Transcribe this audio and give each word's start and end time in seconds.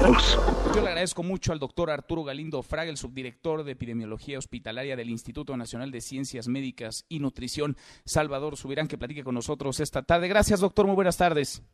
Yo 0.00 0.80
le 0.80 0.88
agradezco 0.88 1.24
mucho 1.24 1.52
al 1.52 1.58
doctor 1.58 1.90
Arturo 1.90 2.22
Galindo 2.22 2.62
Fraga, 2.62 2.88
el 2.88 2.96
subdirector 2.96 3.64
de 3.64 3.72
epidemiología 3.72 4.38
hospitalaria 4.38 4.94
del 4.94 5.10
Instituto 5.10 5.56
Nacional 5.56 5.90
de 5.90 6.00
Ciencias 6.00 6.46
Médicas 6.46 7.04
y 7.08 7.18
Nutrición, 7.18 7.74
Salvador 8.04 8.56
Subirán, 8.56 8.86
que 8.86 8.96
platique 8.96 9.24
con 9.24 9.34
nosotros 9.34 9.80
esta 9.80 10.02
tarde. 10.02 10.28
Gracias, 10.28 10.60
doctor. 10.60 10.86
Muy 10.86 10.94
buenas 10.94 11.18
tardes. 11.18 11.64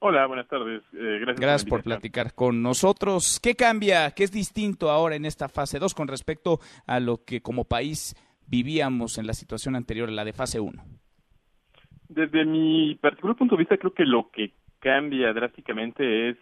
Hola, 0.00 0.26
buenas 0.26 0.48
tardes. 0.48 0.82
Eh, 0.94 1.18
gracias, 1.20 1.40
gracias 1.40 1.64
por, 1.64 1.84
platicar 1.84 2.34
con 2.34 2.60
nosotros. 2.60 3.38
¿Qué 3.40 3.54
cambia? 3.54 4.10
¿Qué 4.10 4.24
es 4.24 4.32
distinto 4.32 4.90
ahora 4.90 5.14
en 5.14 5.24
esta 5.24 5.48
fase 5.48 5.78
2 5.78 5.94
con 5.94 6.08
respecto 6.08 6.58
a 6.88 6.98
lo 6.98 7.24
que 7.24 7.40
como 7.40 7.64
país 7.64 8.16
vivíamos 8.48 9.16
en 9.16 9.28
la 9.28 9.32
situación 9.32 9.76
anterior, 9.76 10.10
la 10.10 10.24
de 10.24 10.32
fase 10.32 10.58
1? 10.58 10.82
Desde 12.08 12.44
mi 12.44 12.96
particular 12.96 13.36
punto 13.36 13.54
de 13.54 13.60
vista, 13.60 13.78
creo 13.78 13.94
que 13.94 14.04
lo 14.04 14.28
que 14.30 14.54
cambia 14.80 15.32
drásticamente 15.32 16.30
es 16.30 16.36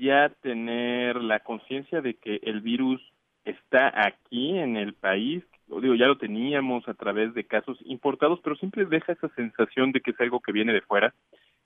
ya 0.00 0.30
tener 0.40 1.16
la 1.16 1.40
conciencia 1.40 2.00
de 2.00 2.14
que 2.14 2.40
el 2.42 2.60
virus 2.60 3.00
está 3.44 3.92
aquí 4.06 4.58
en 4.58 4.76
el 4.76 4.94
país, 4.94 5.44
digo, 5.68 5.94
ya 5.94 6.06
lo 6.06 6.18
teníamos 6.18 6.88
a 6.88 6.94
través 6.94 7.34
de 7.34 7.44
casos 7.44 7.78
importados, 7.84 8.40
pero 8.42 8.56
siempre 8.56 8.86
deja 8.86 9.12
esa 9.12 9.28
sensación 9.34 9.92
de 9.92 10.00
que 10.00 10.10
es 10.10 10.20
algo 10.20 10.40
que 10.40 10.52
viene 10.52 10.72
de 10.72 10.80
fuera. 10.82 11.14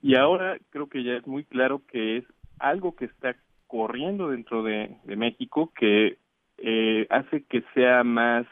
Y 0.02 0.16
ahora 0.16 0.58
creo 0.70 0.88
que 0.88 1.02
ya 1.02 1.14
es 1.14 1.26
muy 1.26 1.44
claro 1.44 1.82
que 1.90 2.18
es 2.18 2.24
algo 2.58 2.94
que 2.94 3.06
está 3.06 3.36
corriendo 3.66 4.28
dentro 4.28 4.62
de, 4.62 4.96
México 5.04 5.72
que 5.74 6.18
eh, 6.58 7.06
hace 7.10 7.44
que 7.44 7.64
sea 7.72 8.04
más 8.04 8.46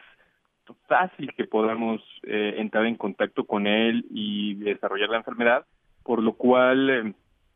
fácil 0.89 1.33
que 1.37 1.45
podamos 1.45 2.01
eh, 2.23 2.55
entrar 2.59 2.87
en 2.87 2.97
contacto 2.97 3.45
con 3.45 3.67
él 3.67 4.07
y 4.11 4.55
desarrollar 4.55 5.11
la 5.11 5.19
enfermedad, 5.19 5.67
por 6.03 6.23
lo 6.23 6.35
cual 6.35 6.91
eh, 6.91 7.15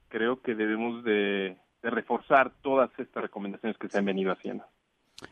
creo 0.08 0.42
que 0.42 0.54
debemos 0.54 1.02
de 1.04 1.56
reforzar 1.90 2.52
todas 2.62 2.90
estas 2.98 3.22
recomendaciones 3.22 3.78
que 3.78 3.88
se 3.88 3.98
han 3.98 4.05
venido 4.05 4.33
haciendo. 4.33 4.64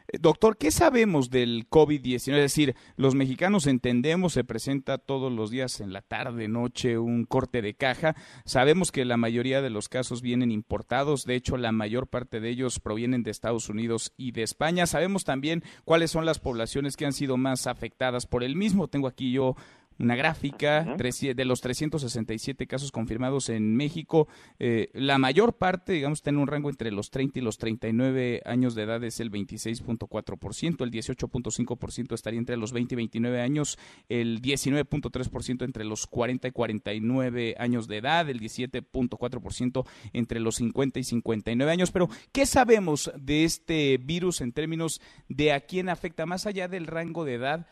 Eh, 0.08 0.18
doctor, 0.18 0.56
¿qué 0.56 0.70
sabemos 0.70 1.28
del 1.28 1.68
COVID-19? 1.68 2.16
Es 2.16 2.24
decir, 2.24 2.74
los 2.96 3.14
mexicanos 3.14 3.66
entendemos, 3.66 4.32
se 4.32 4.44
presenta 4.44 4.96
todos 4.98 5.30
los 5.30 5.50
días 5.50 5.80
en 5.80 5.92
la 5.92 6.00
tarde, 6.00 6.48
noche, 6.48 6.98
un 6.98 7.24
corte 7.24 7.60
de 7.60 7.74
caja. 7.74 8.14
Sabemos 8.46 8.92
que 8.92 9.04
la 9.04 9.18
mayoría 9.18 9.60
de 9.60 9.70
los 9.70 9.88
casos 9.88 10.22
vienen 10.22 10.50
importados, 10.50 11.24
de 11.24 11.34
hecho 11.34 11.56
la 11.58 11.72
mayor 11.72 12.06
parte 12.06 12.40
de 12.40 12.48
ellos 12.48 12.80
provienen 12.80 13.22
de 13.22 13.30
Estados 13.30 13.68
Unidos 13.68 14.14
y 14.16 14.32
de 14.32 14.42
España. 14.42 14.86
Sabemos 14.86 15.24
también 15.24 15.62
cuáles 15.84 16.10
son 16.10 16.24
las 16.24 16.38
poblaciones 16.38 16.96
que 16.96 17.04
han 17.04 17.12
sido 17.12 17.36
más 17.36 17.66
afectadas 17.66 18.26
por 18.26 18.42
el 18.42 18.56
mismo. 18.56 18.88
Tengo 18.88 19.08
aquí 19.08 19.32
yo 19.32 19.54
una 19.98 20.16
gráfica 20.16 20.96
de 20.96 21.44
los 21.44 21.60
367 21.60 22.66
casos 22.66 22.90
confirmados 22.90 23.48
en 23.48 23.76
México. 23.76 24.28
Eh, 24.58 24.90
la 24.94 25.18
mayor 25.18 25.54
parte, 25.54 25.92
digamos, 25.92 26.18
está 26.18 26.30
en 26.30 26.38
un 26.38 26.46
rango 26.46 26.70
entre 26.70 26.90
los 26.90 27.10
30 27.10 27.38
y 27.38 27.42
los 27.42 27.58
39 27.58 28.42
años 28.44 28.74
de 28.74 28.82
edad, 28.82 29.02
es 29.04 29.20
el 29.20 29.30
26.4%, 29.30 30.84
el 30.84 30.90
18.5% 30.90 32.14
estaría 32.14 32.38
entre 32.38 32.56
los 32.56 32.72
20 32.72 32.94
y 32.94 32.96
29 32.96 33.40
años, 33.40 33.78
el 34.08 34.40
19.3% 34.42 35.64
entre 35.64 35.84
los 35.84 36.06
40 36.06 36.48
y 36.48 36.50
49 36.50 37.54
años 37.58 37.88
de 37.88 37.98
edad, 37.98 38.28
el 38.28 38.40
17.4% 38.40 39.86
entre 40.12 40.40
los 40.40 40.56
50 40.56 40.98
y 40.98 41.04
59 41.04 41.72
años. 41.72 41.90
Pero, 41.90 42.08
¿qué 42.32 42.46
sabemos 42.46 43.12
de 43.18 43.44
este 43.44 43.98
virus 43.98 44.40
en 44.40 44.52
términos 44.52 45.00
de 45.28 45.52
a 45.52 45.60
quién 45.60 45.88
afecta 45.88 46.26
más 46.26 46.46
allá 46.46 46.68
del 46.68 46.86
rango 46.86 47.24
de 47.24 47.34
edad? 47.34 47.66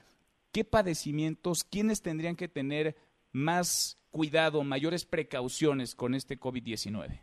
¿Qué 0.53 0.65
padecimientos, 0.65 1.65
quiénes 1.65 2.03
tendrían 2.03 2.37
que 2.37 2.49
tener 2.49 2.95
más 3.33 3.99
cuidado, 4.11 4.63
mayores 4.63 5.07
precauciones 5.07 5.95
con 5.95 6.15
este 6.15 6.39
COVID-19? 6.39 7.21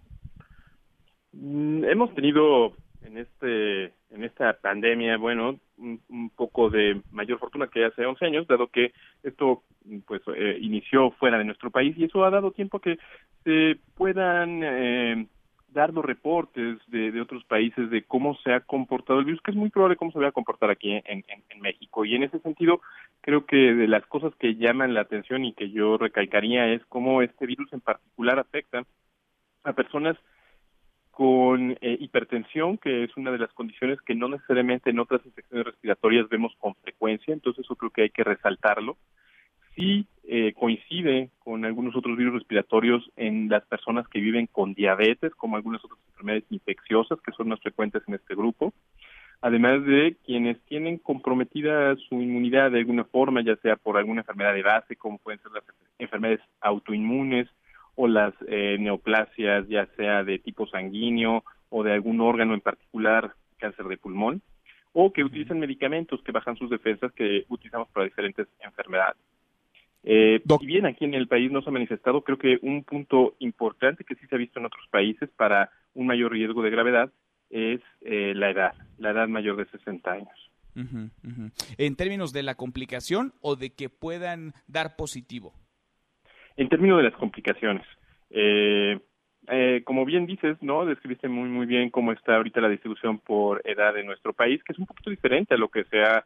Mm, 1.32 1.84
hemos 1.86 2.14
tenido 2.16 2.74
en 3.04 3.18
este 3.18 3.94
en 4.12 4.24
esta 4.24 4.54
pandemia, 4.54 5.18
bueno, 5.18 5.60
un, 5.78 6.32
poco 6.36 6.70
de 6.70 7.02
mayor 7.12 7.40
fortuna 7.40 7.68
que 7.68 7.86
hace 7.86 8.06
11 8.06 8.26
años, 8.26 8.48
dado 8.48 8.68
que 8.68 8.92
esto 9.24 9.64
pues 10.08 10.22
eh, 10.36 10.58
inició 10.60 11.12
fuera 11.12 11.38
de 11.38 11.46
nuestro 11.46 11.70
país 11.70 11.96
y 11.98 12.06
eso 12.06 12.26
ha 12.26 12.32
dado 12.32 12.52
tiempo 12.52 12.80
que 12.80 12.98
se 13.44 13.80
puedan 13.96 14.62
eh, 14.64 15.28
dar 15.72 15.94
los 15.94 16.04
reportes 16.04 16.80
de, 16.88 17.22
otros 17.22 17.44
países 17.46 17.90
de 17.90 18.04
cómo 18.04 18.36
se 18.44 18.52
ha 18.52 18.62
comportado 18.62 19.20
el 19.20 19.26
virus, 19.26 19.42
que 19.42 19.52
es 19.52 19.58
muy 19.58 19.70
probable 19.70 19.96
cómo 19.96 20.12
se 20.12 20.20
va 20.20 20.30
a 20.30 20.34
comportar 20.34 20.70
aquí 20.70 20.92
en, 20.92 21.24
México. 21.62 22.06
Y 22.06 22.16
en 22.16 22.24
ese 22.24 22.40
sentido, 22.40 22.82
creo 23.30 23.46
que 23.46 23.76
de 23.76 23.88
las 23.88 24.04
cosas 24.08 24.34
que 24.40 24.56
llaman 24.56 24.96
la 24.96 25.02
atención 25.02 25.46
y 25.46 25.54
que 25.54 25.70
yo 25.70 26.00
recalcaría 26.00 26.66
es 26.74 26.84
cómo 26.88 27.22
este 27.22 27.46
virus 27.46 27.72
en 27.74 27.80
particular 27.80 28.40
afecta 28.40 28.84
a 29.64 29.74
personas 29.74 30.18
con 31.12 31.78
eh, 31.80 31.98
hipertensión, 32.00 32.80
que 32.80 33.04
es 33.04 33.16
una 33.18 33.30
de 33.30 33.38
las 33.38 33.54
condiciones 33.54 34.02
que 34.02 34.16
no 34.16 34.30
necesariamente 34.30 34.90
en 34.90 34.98
otras 34.98 35.24
infecciones 35.24 35.68
respiratorias 35.68 36.28
vemos 36.28 36.56
con 36.58 36.74
frecuencia, 36.74 37.32
entonces 37.32 37.66
eso 37.66 37.76
creo 37.76 37.92
que 37.92 38.02
hay 38.02 38.10
que 38.10 38.24
resaltarlo. 38.24 38.98
Sí 39.76 40.08
eh, 40.24 40.54
coincide 40.54 41.30
con 41.38 41.66
algunos 41.66 41.96
otros 41.96 42.18
virus 42.18 42.34
respiratorios 42.34 43.12
en 43.16 43.48
las 43.48 43.64
personas 43.68 44.08
que 44.08 44.22
viven 44.22 44.48
con 44.48 44.74
diabetes, 44.74 45.36
como 45.36 45.56
algunas 45.56 45.86
otras 45.86 46.00
enfermedades 46.08 46.46
infecciosas 46.50 47.22
que 47.22 47.32
son 47.34 47.50
más 47.50 47.60
frecuentes 47.60 48.02
en 48.08 48.16
este 48.16 48.34
grupo, 48.34 48.74
además 49.42 49.86
de 49.86 50.18
quienes 50.26 50.60
tienen 50.66 50.98
comprometida 50.98 51.96
su 51.96 52.16
inmunidad 52.22 52.72
de 52.72 52.80
alguna 52.80 53.06
forma, 53.06 53.42
ya 53.42 53.56
sea 53.58 53.76
por 53.76 53.98
alguna 53.98 54.22
enfermedad 54.22 54.54
de 54.54 54.64
base, 54.64 54.96
como 54.96 55.18
pueden 55.18 55.42
ser 55.42 55.52
las 55.52 55.64
enfermedades 55.98 56.42
autoinmunes 56.62 57.48
o 57.96 58.08
las 58.08 58.34
eh, 58.48 58.78
neoplasias, 58.80 59.68
ya 59.68 59.86
sea 59.98 60.24
de 60.24 60.40
tipo 60.40 60.68
sanguíneo 60.68 61.44
o 61.70 61.84
de 61.84 61.94
algún 61.94 62.22
órgano 62.22 62.54
en 62.54 62.62
particular, 62.62 63.34
cáncer 63.58 63.86
de 63.86 63.98
pulmón, 63.98 64.42
o 64.94 65.14
que 65.14 65.24
utilizan 65.24 65.60
medicamentos 65.60 66.22
que 66.24 66.32
bajan 66.32 66.56
sus 66.56 66.70
defensas 66.70 67.12
que 67.14 67.46
utilizamos 67.50 67.88
para 67.90 68.06
diferentes 68.06 68.48
enfermedades. 68.62 69.22
Eh, 70.04 70.42
si 70.60 70.66
bien 70.66 70.86
aquí 70.86 71.06
en 71.06 71.14
el 71.14 71.28
país 71.28 71.52
no 71.52 71.62
se 71.62 71.70
ha 71.70 71.74
manifestado, 71.74 72.22
creo 72.22 72.38
que 72.38 72.58
un 72.62 72.84
punto 72.84 73.36
importante 73.40 74.04
que 74.04 74.16
sí 74.16 74.26
se 74.28 74.36
ha 74.36 74.40
visto 74.40 74.60
en 74.60 74.66
otros 74.66 74.88
países 74.90 75.30
para 75.36 75.70
un 75.94 76.08
mayor 76.08 76.32
riesgo 76.32 76.64
de 76.64 76.70
gravedad 76.70 77.12
es 77.50 77.82
eh, 78.02 78.34
la 78.36 78.52
edad, 78.52 78.74
la 78.98 79.12
edad 79.12 79.28
mayor 79.28 79.58
de 79.58 79.66
60 79.66 80.12
años. 80.12 80.52
¿En 81.78 81.96
términos 81.98 82.32
de 82.32 82.44
la 82.44 82.56
complicación 82.56 83.34
o 83.42 83.56
de 83.56 83.72
que 83.72 83.90
puedan 83.90 84.54
dar 84.68 84.96
positivo? 84.96 85.54
En 86.56 86.70
términos 86.70 86.98
de 86.98 87.04
las 87.04 87.16
complicaciones. 87.16 87.86
Eh, 88.30 88.98
eh, 89.48 89.82
como 89.84 90.06
bien 90.06 90.26
dices, 90.26 90.58
¿no? 90.62 90.86
Describiste 90.86 91.28
muy, 91.28 91.50
muy 91.50 91.66
bien 91.66 91.90
cómo 91.90 92.14
está 92.14 92.36
ahorita 92.36 92.62
la 92.62 92.70
distribución 92.70 93.20
por 93.20 93.62
edad 93.66 93.98
en 93.98 94.06
nuestro 94.06 94.32
país, 94.32 94.64
que 94.64 94.72
es 94.72 94.80
un 94.80 94.86
poquito 94.86 95.10
diferente 95.10 95.54
a 95.56 95.58
lo 95.58 95.70
que 95.70 95.84
se 95.86 96.02
ha 96.02 96.24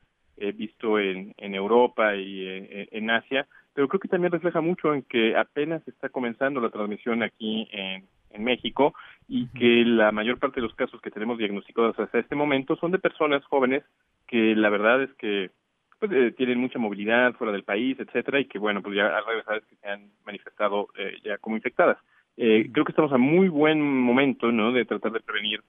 visto 0.56 1.00
en, 1.00 1.34
en 1.38 1.56
Europa 1.56 2.16
y 2.16 2.44
en 2.92 3.10
Asia, 3.12 3.48
pero 3.74 3.88
creo 3.88 4.00
que 4.00 4.08
también 4.08 4.32
refleja 4.32 4.62
mucho 4.62 4.94
en 4.94 5.04
que 5.04 5.36
apenas 5.36 5.88
está 5.88 6.10
comenzando 6.10 6.62
la 6.62 6.70
transmisión 6.70 7.24
aquí 7.24 7.68
en, 7.72 8.06
México 8.40 8.94
y 9.28 9.48
que 9.48 9.84
la 9.86 10.12
mayor 10.12 10.40
parte 10.40 10.62
de 10.62 10.68
los 10.68 10.76
casos 10.76 11.02
que 11.02 11.12
tenemos 11.12 11.38
diagnosticados 11.38 11.98
hasta 12.00 12.20
este 12.20 12.36
momento 12.36 12.76
son 12.78 12.92
de 12.92 13.00
personas 13.00 13.44
jóvenes 13.46 13.84
que 14.28 14.56
la 14.56 14.70
verdad 14.70 15.04
es 15.04 15.14
que 15.14 15.52
pues, 16.00 16.12
eh, 16.12 16.34
tienen 16.36 16.60
mucha 16.60 16.80
movilidad 16.80 17.34
fuera 17.36 17.54
del 17.54 17.64
país, 17.64 17.98
etcétera, 17.98 18.40
y 18.40 18.46
que 18.46 18.60
bueno, 18.60 18.82
pues 18.82 18.96
ya 18.96 19.16
al 19.16 19.26
regresar 19.26 19.58
es 19.58 19.66
que 19.66 19.76
se 19.78 19.88
han 19.88 20.12
manifestado 20.26 20.90
eh, 20.98 21.16
ya 21.24 21.38
como 21.38 21.56
infectadas. 21.56 21.98
Eh, 22.36 22.70
creo 22.74 22.84
que 22.84 22.92
estamos 22.92 23.14
a 23.14 23.18
muy 23.18 23.48
buen 23.48 23.80
momento, 23.80 24.52
¿no? 24.52 24.74
De 24.74 24.86
tratar 24.86 25.12
de 25.14 25.22
prevenir 25.22 25.62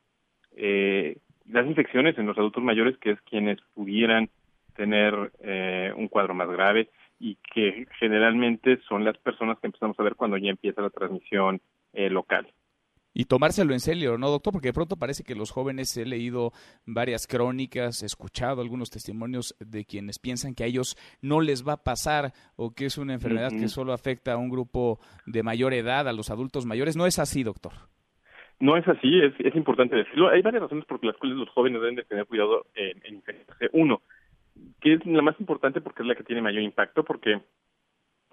las 1.51 1.67
infecciones 1.67 2.19
en 2.19 2.27
los 2.27 2.39
adultos 2.39 2.65
mayores, 2.65 2.97
que 2.99 3.11
es 3.11 3.21
quienes 3.23 3.61
pudieran 3.75 4.29
tener 4.75 5.15
un 5.97 6.09
cuadro 6.09 6.33
más 6.33 6.49
grave 6.49 6.89
y 7.25 7.39
que 7.55 7.87
generalmente 7.99 8.79
son 8.87 9.03
las 9.03 9.17
personas 9.17 9.59
que 9.59 9.69
empezamos 9.69 9.99
a 9.99 10.03
ver 10.03 10.15
cuando 10.15 10.37
ya 10.37 10.51
empieza 10.51 10.83
la 10.83 10.91
transmisión 10.91 11.59
eh, 11.95 12.11
local. 12.11 12.47
Y 13.15 13.25
tomárselo 13.25 13.73
en 13.73 13.81
serio, 13.81 14.19
¿no, 14.19 14.29
doctor? 14.29 14.53
Porque 14.53 14.69
de 14.69 14.75
pronto 14.75 14.97
parece 14.97 15.25
que 15.25 15.35
los 15.35 15.51
jóvenes 15.51 15.97
he 15.97 16.05
leído 16.05 16.53
varias 16.85 17.27
crónicas, 17.27 18.03
he 18.03 18.07
escuchado 18.07 18.61
algunos 18.61 18.91
testimonios 18.91 19.57
de 19.59 19.87
quienes 19.87 20.19
piensan 20.19 20.55
que 20.55 20.65
a 20.65 20.67
ellos 20.67 20.97
no 21.23 21.41
les 21.41 21.67
va 21.67 21.75
a 21.75 21.83
pasar 21.83 22.33
o 22.57 22.75
que 22.75 22.85
es 22.85 22.99
una 22.99 23.15
enfermedad 23.15 23.53
que 23.59 23.69
solo 23.69 23.95
afecta 23.95 24.35
a 24.35 24.37
un 24.37 24.51
grupo 24.51 24.99
de 25.25 25.43
mayor 25.43 25.73
edad, 25.73 26.07
a 26.07 26.13
los 26.13 26.29
adultos 26.29 26.67
mayores. 26.67 26.95
¿No 26.95 27.07
es 27.07 27.19
así, 27.19 27.43
doctor? 27.43 27.73
No 28.61 28.77
es 28.77 28.87
así, 28.87 29.19
es, 29.19 29.33
es 29.39 29.55
importante 29.57 29.97
decirlo. 29.97 30.29
Hay 30.29 30.43
varias 30.43 30.65
razones 30.65 30.85
por 30.85 31.03
las 31.03 31.17
cuales 31.17 31.39
los 31.39 31.49
jóvenes 31.49 31.81
deben 31.81 31.97
de 31.97 32.05
tener 32.05 32.27
cuidado 32.27 32.67
en, 32.75 33.01
en 33.05 33.15
infectarse. 33.15 33.71
Uno, 33.73 34.03
que 34.81 34.95
es 34.95 35.07
la 35.07 35.23
más 35.23 35.39
importante 35.41 35.81
porque 35.81 36.03
es 36.03 36.09
la 36.09 36.15
que 36.15 36.25
tiene 36.25 36.43
mayor 36.43 36.63
impacto, 36.63 37.05
porque 37.05 37.41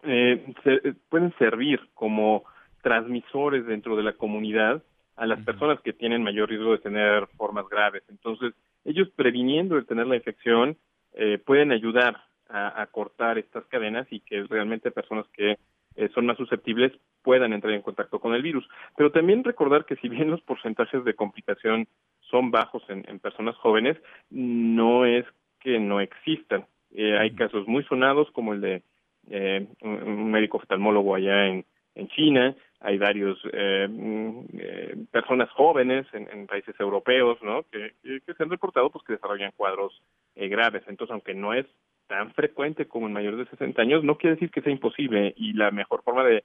eh, 0.03 0.53
se, 0.63 0.94
pueden 1.09 1.33
servir 1.38 1.79
como 1.94 2.44
transmisores 2.81 3.65
dentro 3.65 3.95
de 3.95 4.03
la 4.03 4.13
comunidad 4.13 4.83
a 5.15 5.25
las 5.27 5.41
personas 5.44 5.79
que 5.81 5.94
tienen 5.94 6.23
mayor 6.23 6.50
riesgo 6.50 6.71
de 6.71 6.79
tener 6.79 7.27
formas 7.38 7.68
graves. 7.69 8.03
Entonces, 8.09 8.53
ellos 8.85 9.09
previniendo 9.15 9.77
el 9.77 9.85
tener 9.85 10.07
la 10.07 10.15
infección 10.15 10.77
eh, 11.13 11.38
pueden 11.38 11.71
ayudar 11.71 12.24
a, 12.53 12.85
cortar 12.88 13.38
estas 13.38 13.65
cadenas 13.67 14.07
y 14.12 14.19
que 14.19 14.44
realmente 14.44 14.91
personas 14.91 15.25
que 15.29 15.57
eh, 15.95 16.09
son 16.13 16.25
más 16.25 16.35
susceptibles 16.35 16.91
puedan 17.21 17.53
entrar 17.53 17.74
en 17.74 17.81
contacto 17.81 18.19
con 18.19 18.33
el 18.33 18.41
virus. 18.41 18.67
Pero 18.97 19.12
también 19.12 19.44
recordar 19.44 19.85
que 19.85 19.95
si 19.97 20.09
bien 20.09 20.29
los 20.29 20.41
porcentajes 20.41 21.03
de 21.06 21.13
complicación 21.13 21.88
son 22.29 22.51
bajos 22.51 22.83
en, 22.89 23.19
personas 23.19 23.56
jóvenes, 23.57 23.97
no 24.29 25.06
es 25.06 25.25
que 25.61 25.79
no 25.79 26.01
existan. 26.01 26.65
Eh, 26.93 27.17
hay 27.17 27.31
casos 27.31 27.67
muy 27.67 27.83
sonados 27.85 28.29
como 28.31 28.53
el 28.53 28.61
de 28.61 28.83
eh, 29.29 29.67
un 29.81 30.31
médico 30.31 30.57
oftalmólogo 30.57 31.15
allá 31.15 31.47
en, 31.47 31.65
en 31.95 32.07
China, 32.09 32.55
hay 32.79 32.97
varios 32.97 33.37
eh, 33.53 33.87
mm, 33.87 35.05
personas 35.11 35.49
jóvenes 35.51 36.07
en, 36.13 36.47
países 36.47 36.77
europeos, 36.79 37.37
¿no? 37.43 37.63
Que, 37.71 37.93
que, 38.03 38.33
se 38.33 38.43
han 38.43 38.49
reportado 38.49 38.89
pues 38.89 39.05
que 39.05 39.13
desarrollan 39.13 39.53
cuadros 39.55 40.01
graves. 40.35 40.83
Entonces, 40.87 41.13
aunque 41.13 41.35
no 41.35 41.53
es 41.53 41.67
tan 42.07 42.33
frecuente 42.33 42.87
como 42.87 43.07
en 43.07 43.13
mayores 43.13 43.39
de 43.39 43.45
60 43.45 43.81
años, 43.81 44.03
no 44.03 44.17
quiere 44.17 44.35
decir 44.35 44.49
que 44.49 44.61
sea 44.61 44.71
imposible 44.71 45.33
y 45.37 45.53
la 45.53 45.69
mejor 45.71 46.01
forma 46.03 46.23
de 46.23 46.43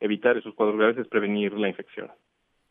evitar 0.00 0.36
esos 0.36 0.54
cuadros 0.54 0.76
graves 0.76 0.98
es 0.98 1.08
prevenir 1.08 1.52
la 1.52 1.68
infección. 1.68 2.10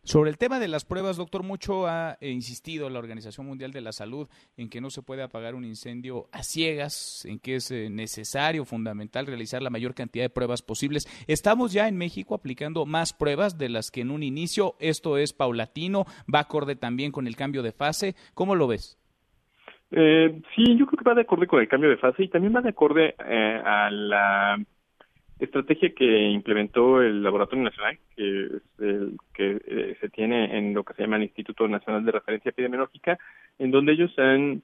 Sobre 0.05 0.29
el 0.29 0.37
tema 0.37 0.59
de 0.59 0.67
las 0.67 0.85
pruebas, 0.85 1.17
doctor, 1.17 1.41
mucho 1.41 1.87
ha 1.87 2.15
insistido 2.21 2.91
la 2.91 2.99
Organización 2.99 3.47
Mundial 3.47 3.71
de 3.71 3.81
la 3.81 3.91
Salud 3.91 4.27
en 4.55 4.69
que 4.69 4.79
no 4.79 4.91
se 4.91 5.01
puede 5.01 5.23
apagar 5.23 5.55
un 5.55 5.65
incendio 5.65 6.27
a 6.31 6.43
ciegas, 6.43 7.25
en 7.25 7.39
que 7.39 7.55
es 7.55 7.71
eh, 7.71 7.89
necesario, 7.89 8.65
fundamental, 8.65 9.25
realizar 9.25 9.63
la 9.63 9.71
mayor 9.71 9.95
cantidad 9.95 10.23
de 10.23 10.29
pruebas 10.29 10.61
posibles. 10.61 11.07
Estamos 11.27 11.73
ya 11.73 11.87
en 11.87 11.97
México 11.97 12.35
aplicando 12.35 12.85
más 12.85 13.13
pruebas 13.13 13.57
de 13.57 13.69
las 13.69 13.89
que 13.89 14.01
en 14.01 14.11
un 14.11 14.21
inicio. 14.21 14.75
Esto 14.79 15.17
es 15.17 15.33
paulatino, 15.33 16.05
va 16.31 16.41
acorde 16.41 16.75
también 16.75 17.11
con 17.11 17.25
el 17.25 17.35
cambio 17.35 17.63
de 17.63 17.71
fase. 17.71 18.13
¿Cómo 18.35 18.53
lo 18.53 18.67
ves? 18.67 18.99
Eh, 19.89 20.39
sí, 20.55 20.77
yo 20.77 20.85
creo 20.85 20.99
que 20.99 21.09
va 21.09 21.15
de 21.15 21.21
acorde 21.21 21.47
con 21.47 21.61
el 21.61 21.67
cambio 21.67 21.89
de 21.89 21.97
fase 21.97 22.25
y 22.25 22.27
también 22.27 22.55
va 22.55 22.61
de 22.61 22.69
acorde 22.69 23.15
eh, 23.27 23.61
a 23.65 23.89
la 23.89 24.63
estrategia 25.39 25.95
que 25.95 26.29
implementó 26.29 27.01
el 27.01 27.23
Laboratorio 27.23 27.63
Nacional, 27.63 27.97
que 28.15 28.45
es 28.45 28.61
el 28.77 29.17
que 29.35 29.61
eh, 29.65 29.97
se 29.99 30.09
tiene 30.09 30.57
en 30.57 30.73
lo 30.73 30.83
que 30.83 30.93
se 30.93 31.03
llama 31.03 31.17
el 31.17 31.23
Instituto 31.23 31.67
Nacional 31.67 32.05
de 32.05 32.11
Referencia 32.11 32.49
Epidemiológica, 32.49 33.17
en 33.59 33.71
donde 33.71 33.93
ellos 33.93 34.17
han 34.17 34.63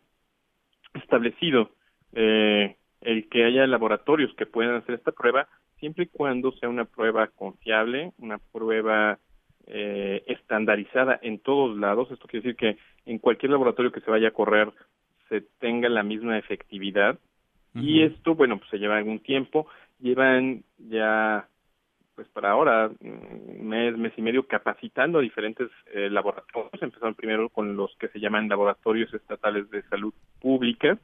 establecido 0.94 1.72
eh, 2.14 2.76
el 3.02 3.30
que 3.30 3.46
haya 3.46 3.68
laboratorios 3.68 4.34
que 4.36 4.46
puedan 4.46 4.76
hacer 4.76 4.96
esta 4.96 5.12
prueba, 5.12 5.48
siempre 5.80 6.06
y 6.06 6.08
cuando 6.08 6.52
sea 6.54 6.70
una 6.70 6.86
prueba 6.86 7.28
confiable, 7.28 8.12
una 8.18 8.38
prueba 8.38 9.20
eh, 9.68 10.24
estandarizada 10.28 11.20
en 11.22 11.40
todos 11.40 11.78
lados. 11.78 12.12
Esto 12.12 12.28
quiere 12.28 12.44
decir 12.44 12.58
que 12.58 12.78
en 13.06 13.20
cualquier 13.20 13.52
laboratorio 13.52 13.92
que 13.92 14.02
se 14.02 14.12
vaya 14.12 14.30
a 14.30 14.34
correr 14.34 14.72
se 15.30 15.42
tenga 15.60 15.90
la 15.90 16.04
misma 16.04 16.38
efectividad. 16.38 17.20
Y 17.74 18.04
esto, 18.04 18.36
bueno, 18.36 18.58
pues 18.58 18.70
se 18.70 18.80
lleva 18.80 18.98
algún 18.98 19.20
tiempo 19.20 19.66
llevan 20.02 20.64
ya 20.78 21.48
pues 22.22 22.34
para 22.34 22.52
ahora 22.52 22.92
un 23.00 23.68
mes, 23.68 23.98
mes 23.98 24.14
y 24.16 24.22
medio 24.22 24.46
capacitando 24.46 25.18
a 25.18 25.24
diferentes 25.24 25.70
eh, 25.92 26.08
laboratorios. 26.08 26.72
Empezaron 26.80 27.16
primero 27.16 27.50
con 27.50 27.76
los 27.76 27.96
que 27.96 28.10
se 28.10 28.20
llaman 28.20 28.48
laboratorios 28.48 29.12
estatales 29.12 29.68
de 29.72 29.82
salud 29.84 30.14
pública, 30.40 31.00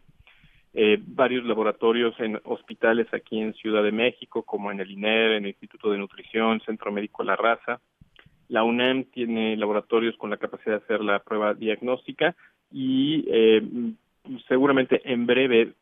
eh, 0.76 1.00
varios 1.02 1.44
laboratorios 1.46 2.14
en 2.20 2.40
hospitales 2.44 3.08
aquí 3.14 3.40
en 3.40 3.56
Ciudad 3.56 3.82
de 3.82 3.92
México, 3.92 4.44
como 4.44 4.72
en 4.72 4.80
el 4.80 4.92
INER, 4.92 5.32
en 5.32 5.46
el 5.46 5.50
Instituto 5.50 5.90
de 5.90 5.98
Nutrición, 5.98 6.62
Centro 6.62 6.92
Médico 6.92 7.24
La 7.24 7.36
Raza. 7.36 7.82
La 8.48 8.64
UNAM 8.64 9.06
tiene 9.06 9.58
laboratorios 9.58 10.16
con 10.18 10.30
la 10.30 10.38
capacidad 10.38 10.78
de 10.78 10.84
hacer 10.84 11.02
la 11.02 11.18
prueba 11.18 11.56
diagnóstica 11.56 12.36
y 12.72 13.26
eh, 13.28 13.64
seguramente 14.48 15.02
en 15.04 15.26
breve, 15.26 15.74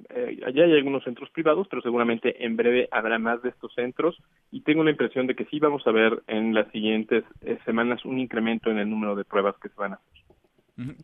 allá 0.45 0.63
hay 0.63 0.73
algunos 0.73 1.03
centros 1.03 1.29
privados, 1.31 1.67
pero 1.69 1.81
seguramente 1.81 2.45
en 2.45 2.55
breve 2.55 2.87
habrá 2.91 3.19
más 3.19 3.41
de 3.41 3.49
estos 3.49 3.73
centros 3.73 4.15
y 4.51 4.61
tengo 4.61 4.83
la 4.83 4.91
impresión 4.91 5.27
de 5.27 5.35
que 5.35 5.45
sí 5.45 5.59
vamos 5.59 5.85
a 5.87 5.91
ver 5.91 6.23
en 6.27 6.53
las 6.53 6.71
siguientes 6.71 7.23
eh, 7.41 7.57
semanas 7.65 8.05
un 8.05 8.19
incremento 8.19 8.69
en 8.69 8.77
el 8.77 8.89
número 8.89 9.15
de 9.15 9.25
pruebas 9.25 9.55
que 9.61 9.69
se 9.69 9.75
van 9.75 9.93
a 9.93 9.95
hacer. 9.95 10.25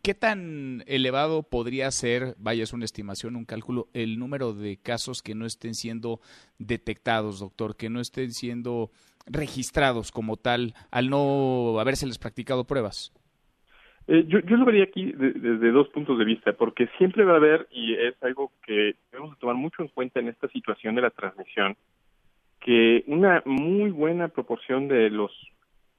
¿Qué 0.02 0.14
tan 0.14 0.84
elevado 0.86 1.44
podría 1.44 1.90
ser, 1.90 2.34
vaya, 2.38 2.62
es 2.62 2.74
una 2.74 2.84
estimación, 2.84 3.36
un 3.36 3.46
cálculo, 3.46 3.88
el 3.94 4.18
número 4.18 4.52
de 4.52 4.76
casos 4.76 5.22
que 5.22 5.34
no 5.34 5.46
estén 5.46 5.74
siendo 5.74 6.20
detectados, 6.58 7.40
doctor, 7.40 7.74
que 7.76 7.88
no 7.88 8.00
estén 8.00 8.32
siendo 8.32 8.90
registrados 9.24 10.12
como 10.12 10.36
tal 10.36 10.74
al 10.90 11.08
no 11.08 11.80
habérseles 11.80 12.18
practicado 12.18 12.64
pruebas? 12.64 13.14
Eh, 14.08 14.24
yo, 14.26 14.40
yo 14.40 14.56
lo 14.56 14.64
vería 14.64 14.84
aquí 14.84 15.12
desde 15.12 15.70
dos 15.70 15.88
puntos 15.88 16.18
de 16.18 16.24
vista, 16.24 16.52
porque 16.52 16.88
siempre 16.98 17.24
va 17.24 17.34
a 17.34 17.36
haber, 17.36 17.68
y 17.70 17.94
es 17.94 18.14
algo 18.22 18.52
que 18.66 18.96
debemos 19.10 19.38
tomar 19.38 19.56
mucho 19.56 19.82
en 19.82 19.88
cuenta 19.88 20.20
en 20.20 20.28
esta 20.28 20.48
situación 20.48 20.94
de 20.94 21.02
la 21.02 21.10
transmisión, 21.10 21.76
que 22.60 23.04
una 23.06 23.42
muy 23.44 23.90
buena 23.90 24.28
proporción 24.28 24.88
de 24.88 25.10
los 25.10 25.32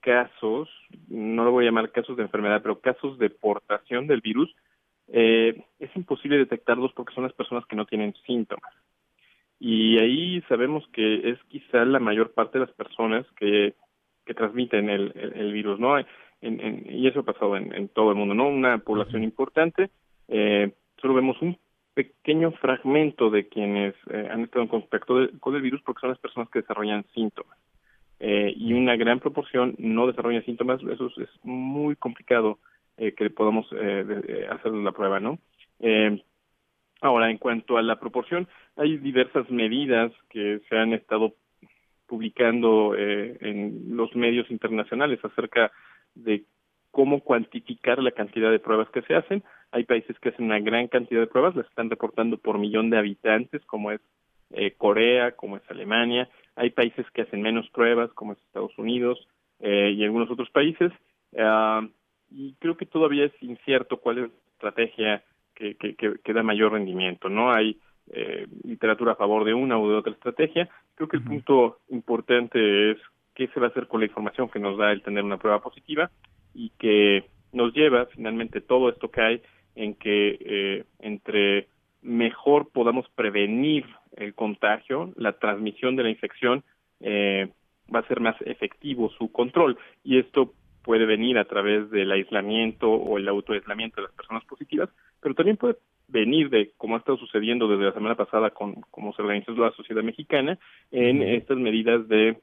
casos, 0.01 0.69
no 1.07 1.45
lo 1.45 1.51
voy 1.51 1.63
a 1.63 1.67
llamar 1.67 1.91
casos 1.91 2.17
de 2.17 2.23
enfermedad, 2.23 2.61
pero 2.61 2.79
casos 2.79 3.17
de 3.17 3.29
portación 3.29 4.05
del 4.07 4.21
virus, 4.21 4.53
eh, 5.07 5.63
es 5.79 5.95
imposible 5.95 6.37
detectarlos 6.37 6.91
porque 6.93 7.13
son 7.13 7.23
las 7.23 7.33
personas 7.33 7.65
que 7.65 7.75
no 7.75 7.85
tienen 7.85 8.13
síntomas. 8.25 8.73
Y 9.59 9.97
ahí 9.97 10.41
sabemos 10.49 10.85
que 10.91 11.29
es 11.29 11.39
quizá 11.47 11.85
la 11.85 11.99
mayor 11.99 12.33
parte 12.33 12.59
de 12.59 12.65
las 12.65 12.75
personas 12.75 13.25
que, 13.37 13.75
que 14.25 14.33
transmiten 14.33 14.89
el, 14.89 15.13
el 15.15 15.53
virus, 15.53 15.79
¿no? 15.79 15.97
Y 16.43 17.07
eso 17.07 17.21
ha 17.21 17.23
pasado 17.23 17.55
en, 17.55 17.87
todo 17.89 18.11
el 18.11 18.17
mundo, 18.17 18.33
¿no? 18.33 18.47
Una 18.47 18.79
población 18.79 19.23
importante, 19.23 19.89
eh, 20.27 20.71
solo 21.01 21.13
vemos 21.13 21.41
un 21.41 21.57
pequeño 21.93 22.51
fragmento 22.53 23.29
de 23.29 23.47
quienes 23.47 23.93
eh, 24.09 24.27
han 24.29 24.41
estado 24.43 24.63
en 24.63 24.67
contacto 24.67 25.29
con 25.39 25.55
el 25.55 25.61
virus 25.61 25.81
porque 25.83 26.01
son 26.01 26.09
las 26.09 26.19
personas 26.19 26.49
que 26.49 26.61
desarrollan 26.61 27.05
síntomas. 27.13 27.57
Eh, 28.19 28.53
y 28.55 28.73
una 28.73 28.95
gran 28.95 29.19
proporción 29.19 29.75
no 29.77 30.07
desarrollan 30.07 30.45
síntomas, 30.45 30.81
eso 30.83 31.07
es, 31.17 31.29
muy 31.43 31.95
complicado 31.95 32.59
que 32.95 33.29
podamos 33.31 33.65
hacer 33.73 34.71
la 34.71 34.91
prueba, 34.91 35.19
¿no? 35.19 35.39
ahora, 37.01 37.31
en 37.31 37.39
cuanto 37.39 37.77
a 37.77 37.81
la 37.81 37.99
proporción, 37.99 38.47
hay 38.77 38.97
diversas 38.97 39.49
medidas 39.49 40.11
que 40.29 40.61
se 40.69 40.77
han 40.77 40.93
estado 40.93 41.33
publicando 42.05 42.95
en 42.95 43.97
los 43.97 44.15
medios 44.15 44.49
internacionales 44.51 45.19
acerca 45.25 45.63
de 45.63 45.71
cómo 46.91 47.21
cuantificar 47.21 48.01
la 48.01 48.11
cantidad 48.11 48.51
de 48.51 48.59
pruebas 48.59 48.89
que 48.89 49.01
se 49.01 49.15
hacen. 49.15 49.43
Hay 49.71 49.83
países 49.85 50.17
que 50.19 50.29
hacen 50.29 50.45
una 50.45 50.59
gran 50.59 50.87
cantidad 50.87 51.19
de 51.19 51.27
pruebas, 51.27 51.55
las 51.55 51.65
están 51.67 51.89
reportando 51.89 52.37
por 52.37 52.59
millón 52.59 52.91
de 52.91 52.99
habitantes, 52.99 53.65
como 53.65 53.91
es 53.91 53.99
eh, 54.51 54.73
Corea, 54.77 55.31
como 55.31 55.57
es 55.57 55.63
Alemania. 55.69 56.29
Hay 56.55 56.69
países 56.69 57.09
que 57.11 57.23
hacen 57.23 57.41
menos 57.41 57.67
pruebas, 57.71 58.11
como 58.13 58.33
es 58.33 58.39
Estados 58.39 58.77
Unidos 58.77 59.27
eh, 59.59 59.91
y 59.97 60.03
algunos 60.03 60.29
otros 60.29 60.49
países. 60.51 60.91
Ah, 61.37 61.81
y 62.29 62.53
creo 62.59 62.77
que 62.77 62.85
todavía 62.85 63.25
es 63.25 63.33
incierto 63.41 63.97
cuál 63.97 64.17
es 64.19 64.23
la 64.29 64.37
estrategia 64.53 65.23
que, 65.55 65.75
que, 65.75 65.95
que, 65.95 66.33
da 66.33 66.43
mayor 66.43 66.73
rendimiento. 66.73 67.29
No 67.29 67.51
hay 67.51 67.79
eh, 68.11 68.47
literatura 68.63 69.13
a 69.13 69.15
favor 69.15 69.45
de 69.45 69.53
una 69.53 69.79
u 69.79 69.89
de 69.89 69.95
otra 69.95 70.13
estrategia. 70.13 70.69
Creo 70.95 71.07
que 71.07 71.17
el 71.17 71.23
punto 71.23 71.79
importante 71.89 72.91
es 72.91 72.97
qué 73.35 73.47
se 73.47 73.59
va 73.59 73.67
a 73.67 73.69
hacer 73.69 73.87
con 73.87 73.99
la 73.99 74.07
información 74.07 74.49
que 74.49 74.59
nos 74.59 74.77
da 74.77 74.91
el 74.91 75.01
tener 75.01 75.23
una 75.23 75.37
prueba 75.37 75.61
positiva 75.61 76.11
y 76.53 76.69
que 76.79 77.25
nos 77.51 77.73
lleva 77.73 78.05
finalmente 78.07 78.61
todo 78.61 78.89
esto 78.89 79.09
que 79.09 79.21
hay 79.21 79.41
en 79.75 79.95
que 79.95 80.37
eh, 80.39 80.83
entre 80.99 81.67
mejor 82.01 82.69
podamos 82.71 83.07
prevenir 83.15 83.85
el 84.17 84.33
contagio, 84.35 85.11
la 85.15 85.33
transmisión 85.33 85.95
de 85.95 86.03
la 86.03 86.09
infección, 86.09 86.63
eh, 86.99 87.49
va 87.93 87.99
a 87.99 88.07
ser 88.07 88.19
más 88.19 88.35
efectivo 88.41 89.09
su 89.17 89.31
control. 89.31 89.77
Y 90.03 90.19
esto 90.19 90.53
puede 90.83 91.05
venir 91.05 91.37
a 91.37 91.45
través 91.45 91.89
del 91.89 92.11
aislamiento 92.11 92.91
o 92.91 93.17
el 93.17 93.27
autoaislamiento 93.27 93.97
de 93.97 94.07
las 94.07 94.15
personas 94.15 94.43
positivas, 94.45 94.89
pero 95.21 95.33
también 95.33 95.57
puede 95.57 95.77
venir 96.07 96.49
de, 96.49 96.71
como 96.77 96.95
ha 96.95 96.99
estado 96.99 97.17
sucediendo 97.17 97.67
desde 97.67 97.85
la 97.85 97.93
semana 97.93 98.15
pasada 98.15 98.49
con 98.51 98.75
cómo 98.91 99.13
se 99.13 99.21
organizó 99.21 99.53
la 99.53 99.71
sociedad 99.71 100.03
mexicana, 100.03 100.59
en 100.91 101.23
estas 101.23 101.57
medidas 101.57 102.07
de 102.07 102.37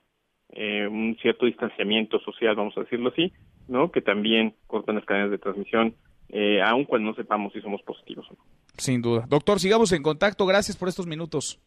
eh, 0.52 0.86
un 0.86 1.16
cierto 1.20 1.46
distanciamiento 1.46 2.18
social, 2.20 2.56
vamos 2.56 2.76
a 2.76 2.80
decirlo 2.80 3.10
así, 3.10 3.32
¿no? 3.68 3.90
Que 3.90 4.00
también 4.00 4.54
cortan 4.66 4.96
las 4.96 5.04
cadenas 5.04 5.30
de 5.30 5.38
transmisión, 5.38 5.94
eh, 6.28 6.60
aun 6.62 6.84
cuando 6.84 7.10
no 7.10 7.16
sepamos 7.16 7.52
si 7.52 7.60
somos 7.60 7.82
positivos 7.82 8.26
o 8.30 8.34
no. 8.34 8.40
Sin 8.76 9.02
duda. 9.02 9.24
Doctor, 9.28 9.60
sigamos 9.60 9.92
en 9.92 10.02
contacto. 10.02 10.46
Gracias 10.46 10.76
por 10.76 10.88
estos 10.88 11.06
minutos. 11.06 11.60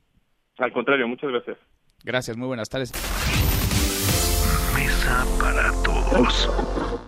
Al 0.57 0.71
contrario, 0.71 1.07
muchas 1.07 1.29
gracias. 1.29 1.57
Gracias, 2.03 2.37
muy 2.37 2.47
buenas 2.47 2.69
tardes. 2.69 2.91
Mesa 4.75 5.25
para 5.39 5.71
todos. 5.83 7.03